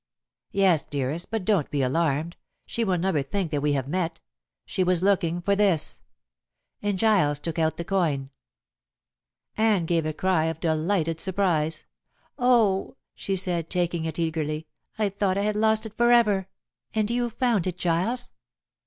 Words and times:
"Yes, 0.51 0.83
dearest. 0.83 1.29
But 1.29 1.45
don't 1.45 1.69
be 1.69 1.83
alarmed. 1.83 2.35
She 2.65 2.83
will 2.83 2.97
never 2.97 3.21
think 3.21 3.51
that 3.51 3.61
we 3.61 3.73
have 3.73 3.87
met. 3.87 4.19
She 4.65 4.83
was 4.83 5.03
looking 5.03 5.43
for 5.43 5.55
this." 5.55 6.01
And 6.81 6.97
Giles 6.97 7.37
took 7.37 7.59
out 7.59 7.77
the 7.77 7.85
coin. 7.85 8.31
Anne 9.55 9.85
gave 9.85 10.07
a 10.07 10.11
cry 10.13 10.45
of 10.45 10.59
delighted 10.59 11.19
surprise. 11.19 11.83
"Oh," 12.39 12.97
she 13.13 13.35
said, 13.35 13.69
taking 13.69 14.05
it 14.05 14.17
eagerly, 14.17 14.65
"I 14.97 15.07
thought 15.09 15.37
I 15.37 15.43
had 15.43 15.55
lost 15.55 15.85
it 15.85 15.93
forever. 15.93 16.47
And 16.95 17.11
you 17.11 17.29
found 17.29 17.67
it, 17.67 17.77
Giles?" 17.77 18.31